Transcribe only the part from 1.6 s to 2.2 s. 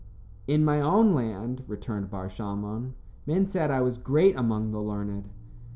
returned